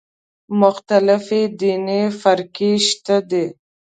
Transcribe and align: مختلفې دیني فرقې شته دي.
مختلفې 0.61 1.41
دیني 1.59 2.01
فرقې 2.19 2.71
شته 2.87 3.17
دي. 3.29 3.45